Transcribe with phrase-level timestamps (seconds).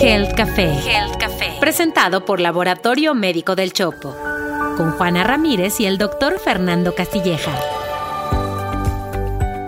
[0.00, 0.72] Health Café.
[0.86, 1.56] Health Café.
[1.60, 4.16] Presentado por Laboratorio Médico del Chopo.
[4.76, 7.52] Con Juana Ramírez y el doctor Fernando Castilleja.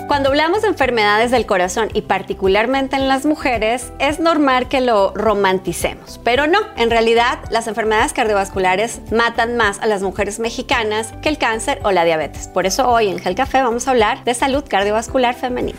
[0.08, 5.12] Cuando hablamos de enfermedades del corazón y particularmente en las mujeres, es normal que lo
[5.14, 11.30] romanticemos, pero no, en realidad las enfermedades cardiovasculares matan más a las mujeres mexicanas que
[11.30, 12.48] el cáncer o la diabetes.
[12.48, 15.78] Por eso hoy en Gel Café vamos a hablar de salud cardiovascular femenina.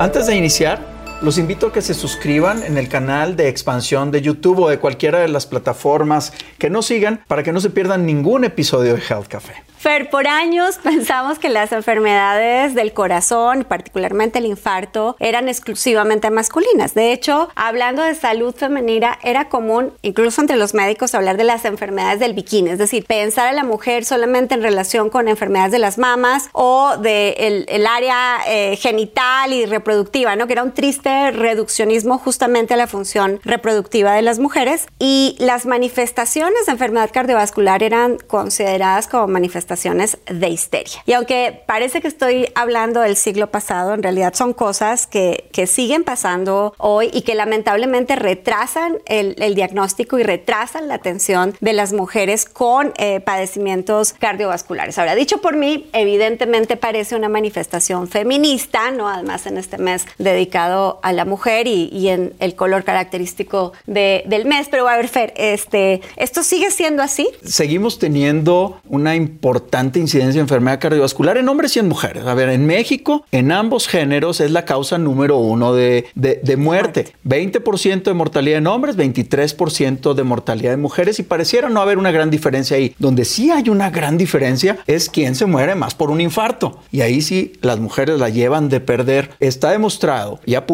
[0.00, 0.78] Antes de iniciar,
[1.20, 4.78] los invito a que se suscriban en el canal de expansión de YouTube o de
[4.78, 9.02] cualquiera de las plataformas que nos sigan para que no se pierdan ningún episodio de
[9.02, 9.54] Health Café.
[9.78, 16.94] Fer, por años pensamos que las enfermedades del corazón, particularmente el infarto, eran exclusivamente masculinas.
[16.94, 21.64] De hecho, hablando de salud femenina, era común, incluso entre los médicos, hablar de las
[21.64, 25.78] enfermedades del bikini, es decir, pensar a la mujer solamente en relación con enfermedades de
[25.78, 30.46] las mamas o del el área eh, genital y reproductiva, ¿no?
[30.46, 34.86] Que era un triste reduccionismo justamente a la función reproductiva de las mujeres.
[34.98, 41.02] Y las manifestaciones de enfermedad cardiovascular eran consideradas como manifestaciones de histeria.
[41.06, 45.66] Y aunque parece que estoy hablando del siglo pasado, en realidad son cosas que, que
[45.66, 51.72] siguen pasando hoy y que lamentablemente retrasan el, el, diagnóstico y retrasan la atención de
[51.72, 54.98] las mujeres con eh, padecimientos cardiovasculares.
[54.98, 59.08] Ahora, dicho por mí, evidentemente parece una manifestación feminista, ¿no?
[59.08, 64.24] Además en este mes dedicado a la mujer y, y en el color característico de,
[64.26, 64.68] del mes.
[64.70, 67.28] Pero a ver, Fer, este, ¿esto sigue siendo así?
[67.44, 72.26] Seguimos teniendo una importante incidencia de enfermedad cardiovascular en hombres y en mujeres.
[72.26, 76.56] A ver, en México, en ambos géneros es la causa número uno de, de, de
[76.56, 77.12] muerte.
[77.24, 82.10] 20% de mortalidad en hombres, 23% de mortalidad en mujeres y pareciera no haber una
[82.10, 82.94] gran diferencia ahí.
[82.98, 86.80] Donde sí hay una gran diferencia es quién se muere más por un infarto.
[86.90, 89.30] Y ahí sí las mujeres la llevan de perder.
[89.40, 90.66] Está demostrado y ha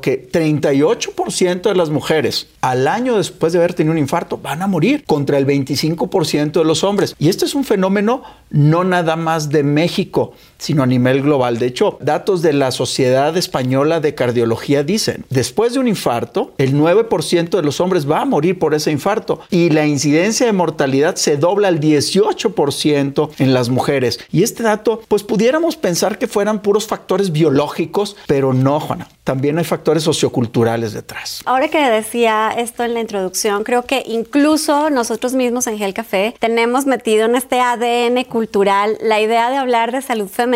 [0.00, 4.66] que 38% de las mujeres al año después de haber tenido un infarto van a
[4.66, 7.14] morir contra el 25% de los hombres.
[7.18, 11.58] Y este es un fenómeno no nada más de México, sino a nivel global.
[11.58, 16.74] De hecho, datos de la Sociedad Española de Cardiología dicen, después de un infarto, el
[16.74, 21.16] 9% de los hombres va a morir por ese infarto y la incidencia de mortalidad
[21.16, 24.20] se dobla al 18% en las mujeres.
[24.30, 29.08] Y este dato, pues pudiéramos pensar que fueran puros factores biológicos, pero no, Juana.
[29.24, 31.42] También hay factores socioculturales detrás.
[31.44, 36.34] Ahora que decía esto en la introducción, creo que incluso nosotros mismos en Gel Café
[36.38, 40.49] tenemos metido en este ADN cultural la idea de hablar de salud femenina,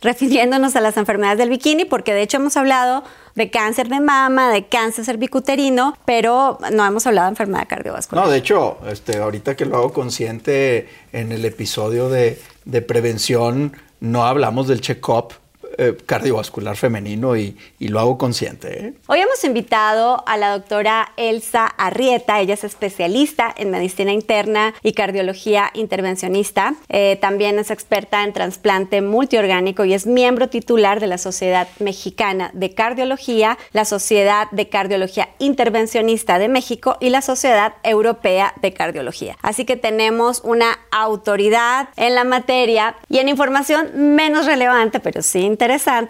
[0.00, 3.04] refiriéndonos a las enfermedades del bikini, porque de hecho hemos hablado
[3.34, 8.24] de cáncer de mama, de cáncer cervicuterino, pero no hemos hablado de enfermedad cardiovascular.
[8.24, 13.76] No, de hecho, este, ahorita que lo hago consciente en el episodio de, de prevención,
[14.00, 15.34] no hablamos del check-up
[15.80, 18.86] eh, cardiovascular femenino y, y, lo hago consciente.
[18.86, 18.94] ¿eh?
[19.06, 24.92] Hoy hemos invitado a la doctora Elsa Arrieta, ella es especialista en medicina interna y
[24.92, 31.16] cardiología intervencionista, eh, también es experta en trasplante multiorgánico y es miembro titular de la
[31.16, 38.52] Sociedad Mexicana de Cardiología, la Sociedad de Cardiología Intervencionista de México y la Sociedad Europea
[38.62, 39.36] de Cardiología.
[39.42, 45.38] Así que tenemos una autoridad en la materia y en información menos relevante, pero sí
[45.38, 45.67] interesante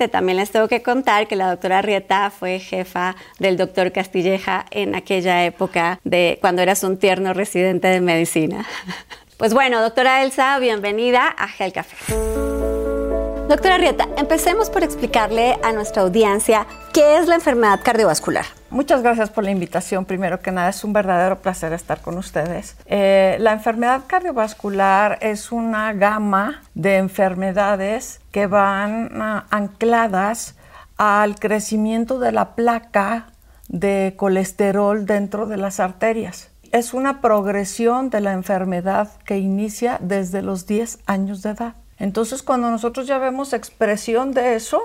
[0.09, 4.95] también les tengo que contar que la doctora Rieta fue jefa del doctor Castilleja en
[4.95, 8.67] aquella época de cuando eras un tierno residente de medicina.
[9.39, 12.58] Pues bueno, doctora Elsa, bienvenida a Gel Café.
[13.49, 18.45] Doctora Rieta, empecemos por explicarle a nuestra audiencia qué es la enfermedad cardiovascular.
[18.69, 20.05] Muchas gracias por la invitación.
[20.05, 22.77] Primero que nada, es un verdadero placer estar con ustedes.
[22.85, 30.55] Eh, la enfermedad cardiovascular es una gama de enfermedades que van uh, ancladas
[30.99, 33.29] al crecimiento de la placa
[33.69, 36.51] de colesterol dentro de las arterias.
[36.71, 41.75] Es una progresión de la enfermedad que inicia desde los 10 años de edad.
[41.99, 44.81] Entonces, cuando nosotros ya vemos expresión de eso,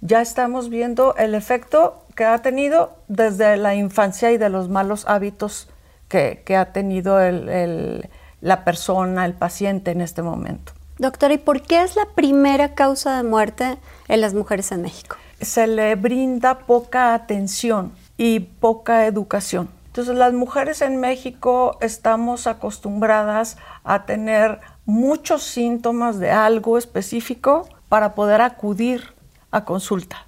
[0.00, 5.04] ya estamos viendo el efecto que ha tenido desde la infancia y de los malos
[5.06, 5.68] hábitos
[6.08, 8.08] que, que ha tenido el, el,
[8.40, 10.72] la persona, el paciente en este momento.
[10.98, 13.78] Doctora, ¿y por qué es la primera causa de muerte
[14.08, 15.16] en las mujeres en México?
[15.40, 19.68] Se le brinda poca atención y poca educación.
[19.86, 28.14] Entonces las mujeres en México estamos acostumbradas a tener muchos síntomas de algo específico para
[28.14, 29.12] poder acudir
[29.50, 30.26] a consulta.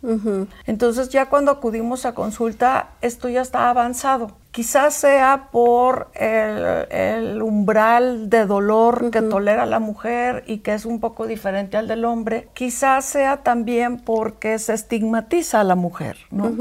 [0.67, 4.33] Entonces ya cuando acudimos a consulta, esto ya está avanzado.
[4.51, 10.99] Quizás sea por el, umbral de dolor que tolera la mujer y que es un
[10.99, 12.49] poco diferente al del hombre.
[12.55, 16.53] Quizás sea también porque se estigmatiza a la mujer, ¿no?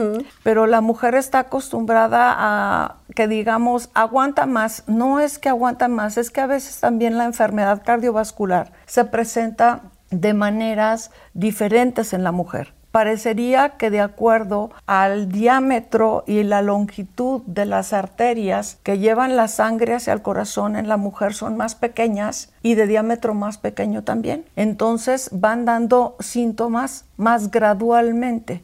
[0.43, 4.83] Pero la mujer está acostumbrada a que digamos aguanta más.
[4.85, 9.81] No es que aguanta más, es que a veces también la enfermedad cardiovascular se presenta
[10.11, 17.41] de maneras diferentes en la mujer parecería que de acuerdo al diámetro y la longitud
[17.45, 21.75] de las arterias que llevan la sangre hacia el corazón en la mujer son más
[21.75, 24.45] pequeñas y de diámetro más pequeño también.
[24.55, 28.63] Entonces van dando síntomas más gradualmente,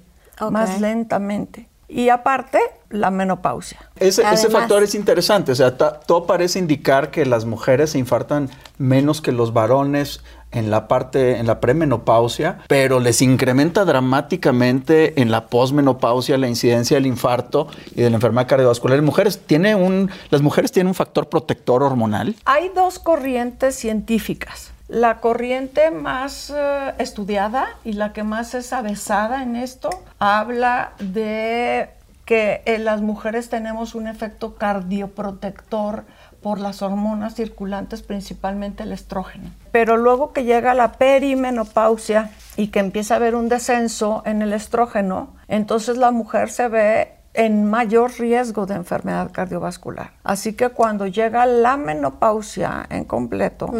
[0.49, 1.69] más lentamente.
[1.87, 2.59] Y aparte,
[2.89, 3.77] la menopausia.
[3.99, 8.49] Ese, factor es interesante, o sea, todo parece indicar que las mujeres se infartan
[8.79, 10.21] menos que los varones
[10.55, 16.95] en la parte, en la premenopausia, pero les incrementa dramáticamente en la posmenopausia la incidencia
[16.95, 19.41] del infarto y de la enfermedad cardiovascular en mujeres.
[19.45, 22.35] ¿Tiene un, ¿Las mujeres tienen un factor protector hormonal?
[22.45, 24.71] Hay dos corrientes científicas.
[24.87, 31.89] La corriente más eh, estudiada y la que más es avesada en esto habla de
[32.25, 36.05] que en las mujeres tenemos un efecto cardioprotector
[36.45, 39.49] por las hormonas circulantes, principalmente el estrógeno.
[39.71, 44.53] Pero luego que llega la perimenopausia y que empieza a haber un descenso en el
[44.53, 50.11] estrógeno, entonces la mujer se ve en mayor riesgo de enfermedad cardiovascular.
[50.23, 53.73] Así que cuando llega la menopausia en completo,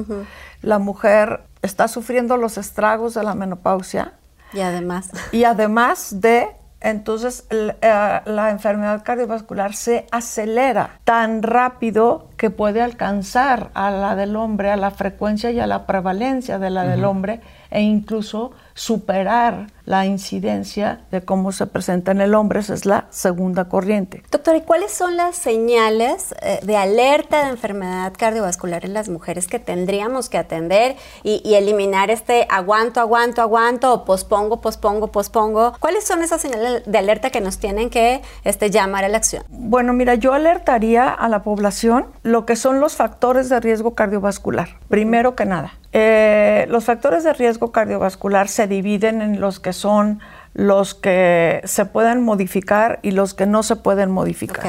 [0.64, 4.14] la mujer está sufriendo los estragos de la menopausia.
[4.54, 5.12] Y además.
[5.32, 6.50] Y además de
[6.86, 14.36] entonces eh, la, enfermedad cardiovascular se acelera tan rápido que puede alcanzar a la del
[14.36, 17.42] hombre, a la frecuencia y a la prevalencia de la del hombre
[17.72, 23.06] e incluso superar la incidencia de cómo se presenta en el hombre, esa es la
[23.10, 24.24] segunda corriente.
[24.32, 29.48] Doctora, ¿y cuáles son las señales eh, de alerta de enfermedad cardiovascular en las mujeres
[29.48, 35.74] que tendríamos que atender y, eliminar este aguanto, aguanto, aguanto o pospongo, pospongo, pospongo?
[35.80, 39.44] ¿Cuáles son esas señales de alerta que nos tienen que este, llamar a la acción?
[39.50, 44.70] Bueno, mira, yo alertaría a la población lo que son los factores de riesgo cardiovascular,
[44.90, 45.74] primero que nada.
[45.94, 50.20] Eh, los factores de riesgo cardiovascular se dividen en los que son
[50.56, 54.66] los que se pueden modificar y los que no se pueden modificar.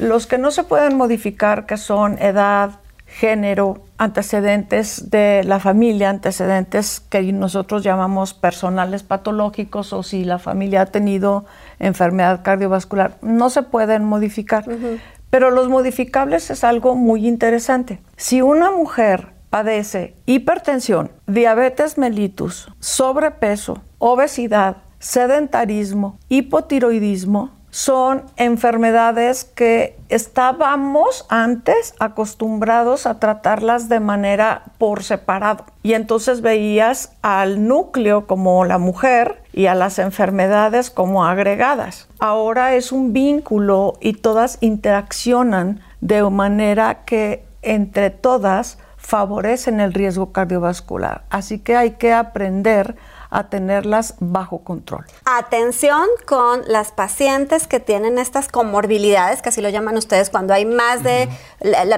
[0.00, 7.00] Los que no se pueden modificar, que son edad, género, antecedentes de la familia, antecedentes
[7.00, 11.44] que nosotros llamamos personales patológicos o si la familia ha tenido
[11.78, 14.64] enfermedad cardiovascular, no se pueden modificar.
[15.30, 18.00] Pero los modificables es algo muy interesante.
[18.16, 31.26] Si una mujer padece hipertensión, diabetes mellitus, sobrepeso, obesidad, sedentarismo, hipotiroidismo, son enfermedades que estábamos
[31.28, 35.66] antes acostumbrados a tratarlas de manera por separado.
[35.82, 42.08] Y entonces veías al núcleo como la mujer y a las enfermedades como agregadas.
[42.18, 50.32] Ahora es un vínculo y todas interaccionan de manera que entre todas favorecen el riesgo
[50.32, 51.24] cardiovascular.
[51.28, 52.96] Así que hay que aprender
[53.50, 55.04] tenerlas bajo control.
[55.24, 60.64] Atención con las pacientes que tienen estas comorbilidades, que así lo llaman ustedes, cuando hay
[60.64, 61.28] más de,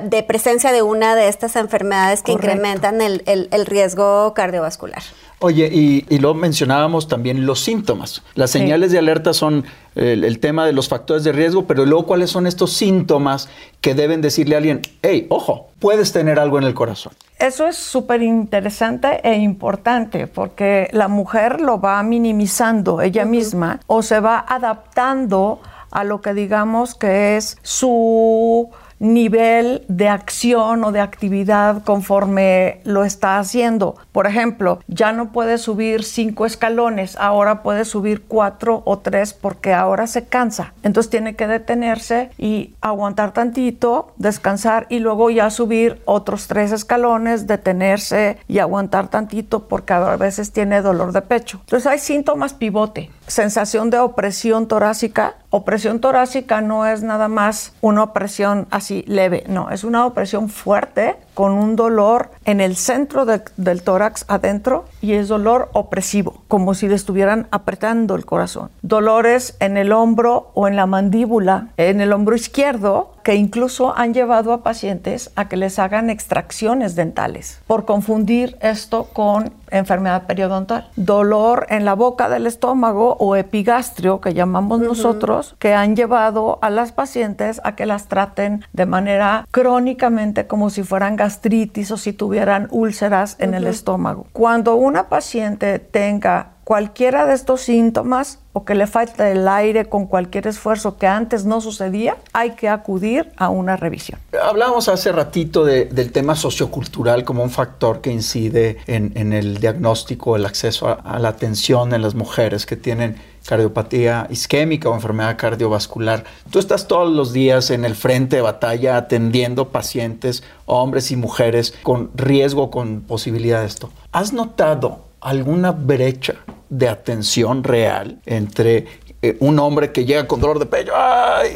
[0.03, 5.03] de presencia de una de estas enfermedades que incrementan el, el riesgo cardiovascular.
[5.41, 8.23] Oye, y, y luego mencionábamos también los síntomas.
[8.35, 9.65] Las señales de alerta son
[9.99, 13.49] el, tema de los factores de riesgo, pero luego cuáles son estos síntomas
[13.81, 17.13] que deben decirle a alguien, hey, ojo, puedes tener algo en el corazón.
[17.39, 24.03] Eso es súper interesante e importante porque la mujer lo va minimizando ella misma o
[24.03, 31.01] se va adaptando a lo que digamos que es su nivel de acción o de
[31.01, 33.97] actividad conforme lo está haciendo.
[34.13, 39.75] Por ejemplo, ya no puede subir cinco escalones, ahora puede subir cuatro o tres porque
[39.75, 40.73] ahora se cansa.
[40.83, 47.47] Entonces tiene que detenerse y aguantar tantito, descansar y luego ya subir otros tres escalones,
[47.47, 51.59] detenerse y aguantar tantito porque a veces tiene dolor de pecho.
[51.61, 55.37] Entonces hay síntomas pivote, sensación de opresión torácica.
[55.51, 61.17] Opresión torácica no es nada más una opresión así leve, no, es una opresión fuerte
[61.39, 66.89] con un dolor en el centro del tórax adentro y es dolor opresivo, como si
[66.89, 68.71] le estuvieran apretando el corazón.
[68.83, 74.15] Dolores en el hombro o en la mandíbula, en el hombro izquierdo que incluso han
[74.15, 80.89] llevado a pacientes a que les hagan extracciones dentales por confundir esto con enfermedad periodontal.
[80.97, 86.71] Dolor en la boca del estómago o epigastrio, que llamamos nosotros, que han llevado a
[86.71, 92.15] las pacientes a que las traten de manera crónicamente como si fueran gastritis o si
[92.15, 94.27] tuvieran úlceras en el estómago.
[94.33, 100.05] Cuando una paciente tenga cualquiera de estos síntomas o que le falta el aire con
[100.05, 104.21] cualquier esfuerzo que antes no sucedía, hay que acudir a una revisión.
[104.39, 110.45] Hablábamos hace ratito del tema sociocultural como un factor que incide en, el diagnóstico, el
[110.45, 116.25] acceso a, a la atención en las mujeres que tienen cardiopatía isquémica o enfermedad cardiovascular.
[116.51, 121.73] Tú estás todos los días en el frente de batalla atendiendo pacientes, hombres y mujeres
[121.83, 123.89] con riesgo, con posibilidad de esto.
[124.13, 126.35] ¿Has notado alguna brecha
[126.71, 128.87] de atención real entre
[129.21, 130.93] eh, un hombre que llega con dolor de pecho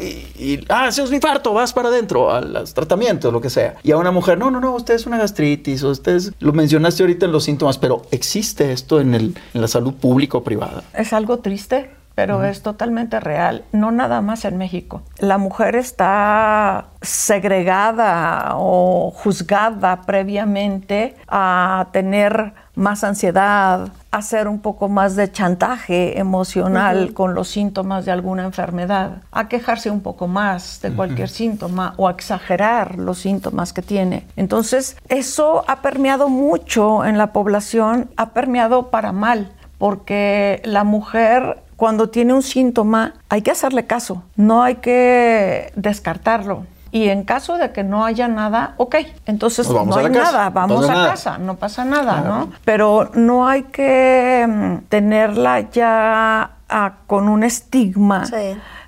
[0.01, 0.05] y,
[0.37, 3.75] y, ah, es un infarto, vas para adentro al tratamiento, lo que sea.
[3.83, 7.03] Y a una mujer, no, no, no, usted es una gastritis, o usted lo mencionaste
[7.03, 10.83] ahorita en los síntomas, pero ¿existe esto en, el, en la salud pública o privada?
[10.93, 15.01] Es algo triste pero es totalmente real, no nada más en México.
[15.17, 25.15] La mujer está segregada o juzgada previamente a tener más ansiedad, hacer un poco más
[25.15, 30.91] de chantaje emocional con los síntomas de alguna enfermedad, a quejarse un poco más de
[30.91, 34.25] cualquier síntoma o a exagerar los síntomas que tiene.
[34.35, 41.62] Entonces, eso ha permeado mucho en la población, ha permeado para mal, porque la mujer
[41.75, 46.65] cuando tiene un síntoma hay que hacerle caso, no hay que descartarlo.
[46.91, 50.87] Y en caso de que no haya nada, ok, entonces pues no hay nada, vamos
[50.87, 52.51] a casa, no pasa nada, ¿no?
[52.65, 58.25] Pero no hay que mm, tenerla ya ah, con un estigma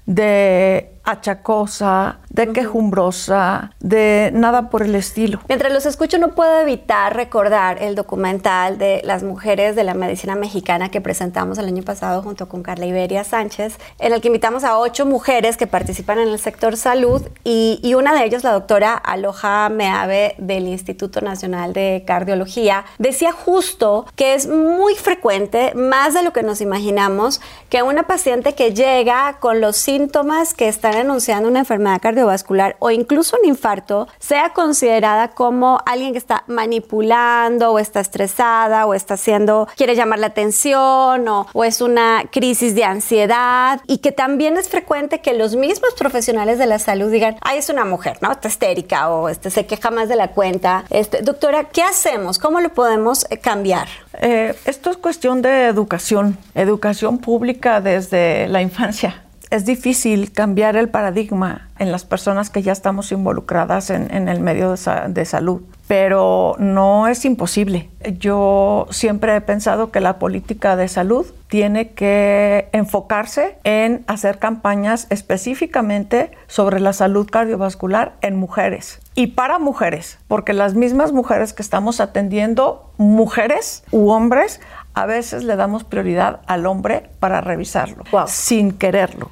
[0.06, 5.40] de achacosa, de quejumbrosa, de nada por el estilo.
[5.48, 10.36] Mientras los escucho no puedo evitar recordar el documental de las mujeres de la medicina
[10.36, 14.64] mexicana que presentamos el año pasado junto con Carla Iberia Sánchez, en el que invitamos
[14.64, 18.52] a ocho mujeres que participan en el sector salud y, y una de ellas, la
[18.52, 26.14] doctora Aloja Meave del Instituto Nacional de Cardiología, decía justo que es muy frecuente, más
[26.14, 30.95] de lo que nos imaginamos, que una paciente que llega con los síntomas que están
[31.02, 37.72] anunciando una enfermedad cardiovascular o incluso un infarto sea considerada como alguien que está manipulando
[37.72, 42.84] o está estresada o está haciendo, quiere llamar la atención o, es una crisis de
[42.84, 47.58] ansiedad y que también es frecuente que los mismos profesionales de la salud digan, ay,
[47.58, 48.32] es una mujer, ¿no?
[48.32, 50.86] Está histérica o este, se queja más de la cuenta.
[50.90, 52.38] Este, doctora, ¿qué hacemos?
[52.38, 53.88] ¿Cómo lo podemos eh, cambiar?
[54.22, 59.25] Eh, esto es cuestión de educación, educación pública desde la infancia
[59.56, 64.76] es difícil cambiar el paradigma en las personas que ya estamos involucradas en, el medio
[64.76, 67.90] de, salud, pero no es imposible.
[68.20, 75.08] Yo siempre he pensado que la política de salud tiene que enfocarse en hacer campañas
[75.10, 81.62] específicamente sobre la salud cardiovascular en mujeres y para mujeres, porque las mismas mujeres que
[81.62, 84.60] estamos atendiendo, mujeres u hombres,
[84.96, 89.30] a veces le damos prioridad al hombre para revisarlo, sin quererlo,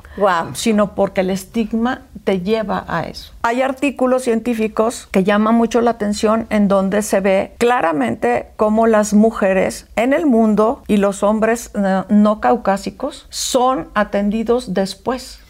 [0.53, 3.33] sino porque el estigma te lleva a eso.
[3.41, 9.13] Hay artículos científicos que llaman mucho la atención en donde se ve claramente cómo las
[9.13, 15.42] mujeres en el mundo y los hombres eh, no caucásicos son atendidos después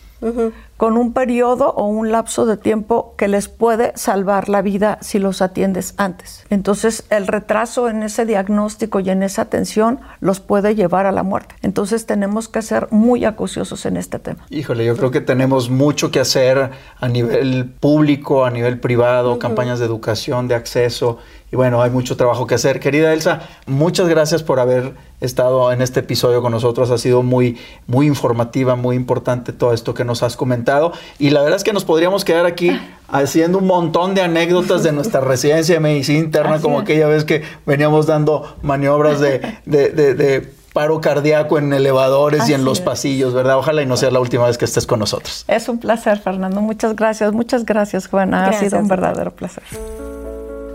[0.77, 5.19] con un periodo o un lapso de tiempo que les puede salvar la vida si
[5.19, 6.45] los atiendes antes.
[6.49, 11.23] Entonces, el retraso en ese diagnóstico y en esa atención los puede llevar a la
[11.23, 11.55] muerte.
[11.61, 14.45] Entonces, tenemos que ser muy acuciosos en este tema.
[14.49, 19.79] Híjole, yo creo que tenemos mucho que hacer a nivel público, a nivel privado, campañas
[19.79, 21.19] de educación, de acceso
[21.53, 22.79] y bueno, hay mucho trabajo que hacer.
[22.79, 26.89] Querida Elsa, muchas gracias por haber estado en este episodio con nosotros.
[26.89, 30.93] Ha sido muy, muy informativa, muy importante todo esto que nos has comentado.
[31.19, 32.71] Y la verdad es que nos podríamos quedar aquí
[33.07, 37.43] haciendo un montón de anécdotas de nuestra residencia de medicina interna, como aquella vez que
[37.67, 43.59] veníamos dando maniobras de, paro cardíaco en elevadores y en los pasillos, ¿verdad?
[43.59, 45.45] Ojalá y no sea la última vez que estés con nosotros.
[45.47, 46.61] Es un placer, Fernando.
[46.61, 47.31] Muchas gracias.
[47.31, 48.47] Muchas gracias, Juana.
[48.47, 49.61] Ha sido un verdadero placer.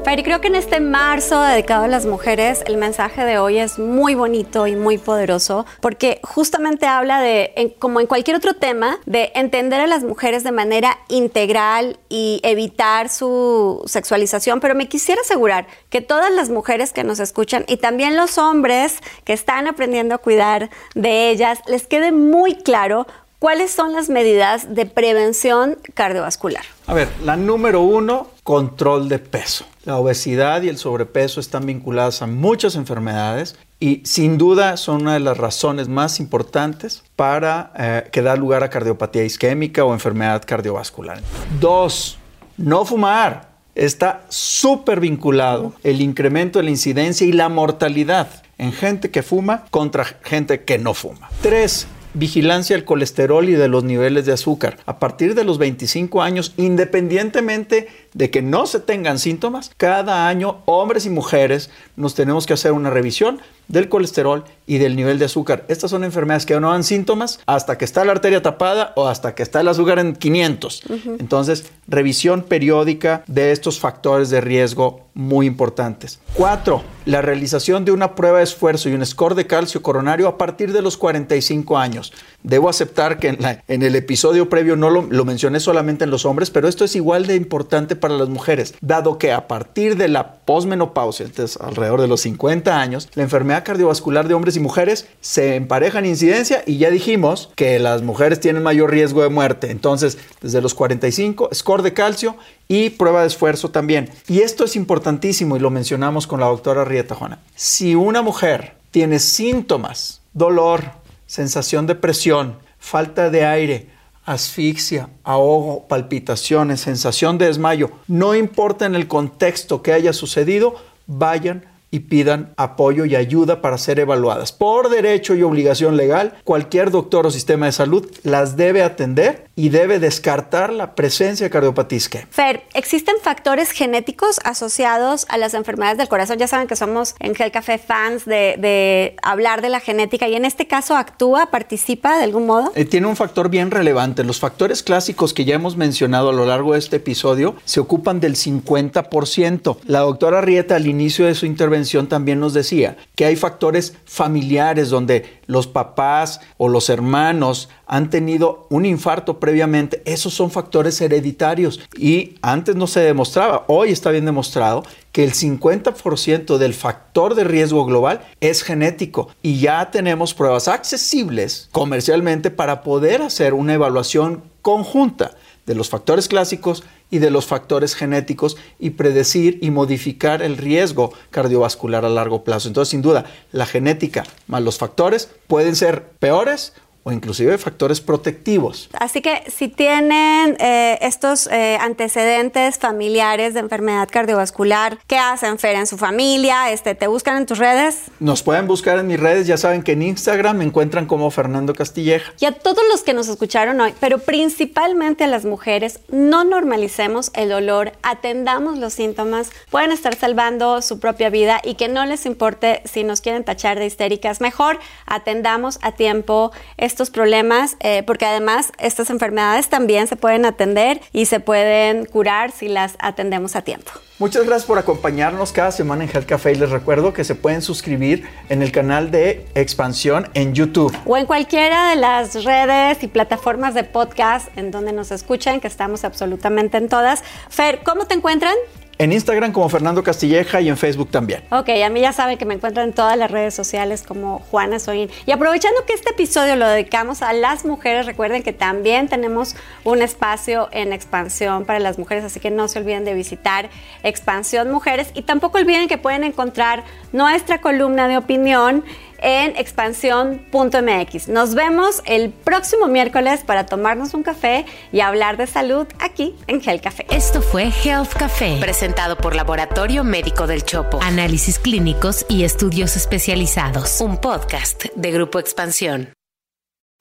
[0.08, 3.78] Feri, creo que en este marzo dedicado a las mujeres, el mensaje de hoy es
[3.78, 9.32] muy bonito y muy poderoso porque justamente habla de, como en cualquier otro tema, de
[9.34, 14.60] entender a las mujeres de manera integral y evitar su sexualización.
[14.60, 19.00] Pero me quisiera asegurar que todas las mujeres que nos escuchan y también los hombres
[19.24, 23.06] que están aprendiendo a cuidar de ellas, les quede muy claro
[23.40, 26.77] cuáles son las medidas de prevención cardiovascular.
[26.88, 29.66] A ver, la número uno, control de peso.
[29.84, 35.12] La obesidad y el sobrepeso están vinculadas a muchas enfermedades y sin duda son una
[35.12, 40.42] de las razones más importantes para eh, que da lugar a cardiopatía isquémica o enfermedad
[40.46, 41.20] cardiovascular.
[41.60, 42.18] Dos,
[42.56, 43.50] no fumar.
[43.74, 49.66] Está súper vinculado el incremento de la incidencia y la mortalidad en gente que fuma
[49.70, 51.28] contra gente que no fuma.
[51.42, 54.78] Tres, vigilancia del colesterol y de los niveles de azúcar.
[54.86, 60.62] A partir de los 25 años, independientemente de que no se tengan síntomas, cada año
[60.64, 65.26] hombres y mujeres nos tenemos que hacer una revisión del colesterol y del nivel de
[65.26, 65.64] azúcar.
[65.68, 69.34] Estas son enfermedades que no dan síntomas hasta que está la arteria tapada o hasta
[69.34, 70.82] que está el azúcar en 500.
[71.18, 76.20] Entonces, revisión periódica de estos factores de riesgo muy importantes.
[76.34, 80.38] Cuatro, la realización de una prueba de esfuerzo y un score de calcio coronario a
[80.38, 82.12] partir de los 45 años.
[82.44, 86.50] Debo aceptar que en, el episodio previo no lo, lo, mencioné solamente en los hombres,
[86.50, 90.36] pero esto es igual de importante para las mujeres, dado que a partir de la
[90.36, 95.56] posmenopausia, entonces alrededor de los 50 años, la enfermedad cardiovascular de hombres y mujeres se
[95.56, 99.70] empareja en incidencia y ya dijimos que las mujeres tienen mayor riesgo de muerte.
[99.70, 102.36] Entonces, desde los 45, score de calcio
[102.68, 104.10] y prueba de esfuerzo también.
[104.28, 107.40] Y esto es importantísimo y lo mencionamos con la doctora Rieta Juana.
[107.54, 110.84] Si una mujer tiene síntomas, dolor,
[111.26, 113.90] sensación de presión, falta de aire,
[114.24, 121.64] asfixia, ahogo, palpitaciones, sensación de desmayo, no importa en el contexto que haya sucedido, vayan
[121.90, 124.52] y pidan apoyo y ayuda para ser evaluadas.
[124.52, 129.70] Por derecho y obligación legal, cualquier doctor o sistema de salud las debe atender y
[129.70, 131.98] debe descartar la presencia de cardiopatía
[132.30, 136.38] Fer, ¿existen factores genéticos asociados a las enfermedades del corazón?
[136.38, 140.44] Ya saben que somos en Gel Café fans de, hablar de la genética y en
[140.44, 142.70] este caso actúa, participa de algún modo.
[142.76, 144.22] Eh, tiene un factor bien relevante.
[144.22, 148.20] Los factores clásicos que ya hemos mencionado a lo largo de este episodio se ocupan
[148.20, 149.78] del 50%.
[149.86, 154.88] La doctora Rieta al inicio de su intervención también nos decía que hay factores familiares
[154.88, 160.02] donde los papás o los hermanos han tenido un infarto previamente.
[160.04, 165.32] Esos son factores hereditarios y antes no se demostraba, hoy está bien demostrado que el
[165.32, 172.82] 50% del factor de riesgo global es genético y ya tenemos pruebas accesibles comercialmente para
[172.82, 175.32] poder hacer una evaluación conjunta
[175.66, 181.12] de los factores clásicos y de los factores genéticos y predecir y modificar el riesgo
[181.30, 182.68] cardiovascular a largo plazo.
[182.68, 186.74] Entonces, sin duda, la genética más los factores pueden ser peores
[187.08, 188.90] o inclusive factores protectivos.
[188.92, 195.76] Así que si tienen eh, estos eh, antecedentes familiares de enfermedad cardiovascular, ¿qué hacen, Fer,
[195.76, 196.70] en su familia?
[196.70, 198.02] Este, ¿Te buscan en tus redes?
[198.20, 201.74] Nos pueden buscar en mis redes, ya saben que en Instagram me encuentran como Fernando
[201.74, 202.32] Castilleja.
[202.40, 207.30] Y a todos los que nos escucharon hoy, pero principalmente a las mujeres, no normalicemos
[207.34, 212.26] el dolor, atendamos los síntomas, pueden estar salvando su propia vida y que no les
[212.26, 216.52] importe si nos quieren tachar de histéricas, mejor atendamos a tiempo
[216.98, 222.50] estos problemas, eh, porque además estas enfermedades también se pueden atender y se pueden curar
[222.50, 223.92] si las atendemos a tiempo.
[224.18, 227.62] Muchas gracias por acompañarnos cada semana en Health Café y les recuerdo que se pueden
[227.62, 230.92] suscribir en el canal de Expansión en YouTube.
[231.06, 235.68] O en cualquiera de las redes y plataformas de podcast en donde nos escuchen, que
[235.68, 237.22] estamos absolutamente en todas.
[237.48, 238.56] Fer, ¿cómo te encuentran?
[238.98, 241.44] En Instagram como Fernando Castilleja y en Facebook también.
[241.50, 244.80] Ok, a mí ya saben que me encuentran en todas las redes sociales como Juana
[244.80, 245.08] Soin.
[245.24, 250.02] Y aprovechando que este episodio lo dedicamos a las mujeres, recuerden que también tenemos un
[250.02, 253.70] espacio en expansión para las mujeres, así que no se olviden de visitar
[254.02, 256.82] Expansión Mujeres y tampoco olviden que pueden encontrar
[257.12, 258.84] nuestra columna de opinión
[259.18, 261.28] en expansión.mx.
[261.28, 266.60] Nos vemos el próximo miércoles para tomarnos un café y hablar de salud aquí en
[266.60, 267.06] Health Café.
[267.10, 271.00] Esto fue Health Café, presentado por Laboratorio Médico del Chopo.
[271.02, 274.00] Análisis clínicos y estudios especializados.
[274.00, 276.08] Un podcast de Grupo Expansión.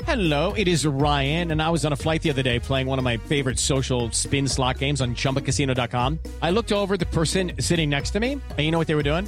[0.05, 2.99] Hello, it is Ryan, and I was on a flight the other day playing one
[2.99, 6.19] of my favorite social spin slot games on chumbacasino.com.
[6.41, 9.03] I looked over the person sitting next to me, and you know what they were
[9.03, 9.27] doing?